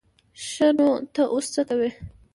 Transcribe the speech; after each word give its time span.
ښه 0.47 0.67
نو 0.77 0.87
ته 1.13 1.23
اوس 1.33 1.45
څه 1.53 1.61
کوې؟ 1.69 1.89